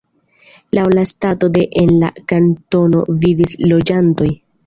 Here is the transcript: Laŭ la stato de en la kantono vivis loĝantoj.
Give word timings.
Laŭ 0.77 0.85
la 0.93 1.03
stato 1.09 1.49
de 1.57 1.65
en 1.83 1.91
la 2.05 2.09
kantono 2.33 3.05
vivis 3.27 3.55
loĝantoj. 3.73 4.33